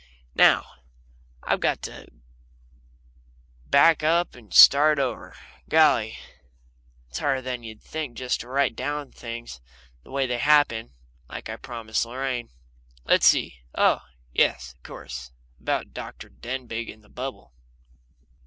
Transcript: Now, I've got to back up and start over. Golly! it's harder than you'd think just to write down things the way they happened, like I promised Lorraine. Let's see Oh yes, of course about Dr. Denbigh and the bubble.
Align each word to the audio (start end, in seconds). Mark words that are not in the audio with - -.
Now, 0.33 0.65
I've 1.43 1.59
got 1.59 1.83
to 1.83 2.07
back 3.67 4.01
up 4.01 4.33
and 4.33 4.51
start 4.51 4.97
over. 4.97 5.35
Golly! 5.69 6.17
it's 7.07 7.19
harder 7.19 7.43
than 7.43 7.61
you'd 7.61 7.83
think 7.83 8.17
just 8.17 8.39
to 8.41 8.47
write 8.47 8.75
down 8.75 9.11
things 9.11 9.61
the 10.01 10.09
way 10.09 10.25
they 10.25 10.39
happened, 10.39 10.89
like 11.29 11.51
I 11.51 11.55
promised 11.57 12.03
Lorraine. 12.03 12.49
Let's 13.05 13.27
see 13.27 13.59
Oh 13.75 14.01
yes, 14.33 14.73
of 14.73 14.81
course 14.81 15.33
about 15.59 15.93
Dr. 15.93 16.29
Denbigh 16.29 16.91
and 16.91 17.03
the 17.03 17.07
bubble. 17.07 17.53